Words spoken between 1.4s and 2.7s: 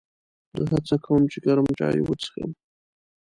ګرم چای وڅښم.